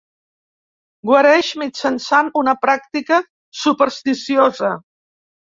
[1.09, 3.21] Guareix mitjançant una pràctica
[3.65, 4.77] supersticiosa.